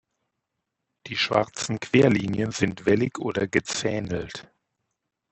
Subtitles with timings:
[1.05, 4.51] Die schwarzen Querlinien sind wellig oder gezähnelt.